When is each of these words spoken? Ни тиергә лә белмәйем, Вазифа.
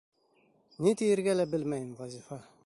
Ни 0.87 0.93
тиергә 1.03 1.37
лә 1.41 1.47
белмәйем, 1.53 1.93
Вазифа. 2.01 2.41